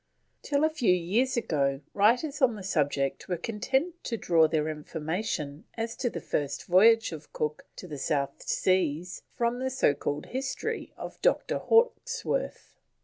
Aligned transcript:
Till 0.41 0.63
a 0.63 0.69
few 0.71 0.91
years 0.95 1.37
ago 1.37 1.81
writers 1.93 2.41
on 2.41 2.55
the 2.55 2.63
subject 2.63 3.27
were 3.27 3.37
content 3.37 4.03
to 4.05 4.17
draw 4.17 4.47
their 4.47 4.67
information 4.67 5.65
as 5.75 5.95
to 5.97 6.09
the 6.09 6.19
first 6.19 6.65
voyage 6.65 7.11
of 7.11 7.31
Cook 7.33 7.67
to 7.75 7.87
the 7.87 7.99
South 7.99 8.41
Seas 8.41 9.21
from 9.35 9.59
the 9.59 9.69
so 9.69 9.93
called 9.93 10.25
history 10.33 10.91
of 10.97 11.21
Dr. 11.21 11.59
Hawkesworth. 11.59 12.79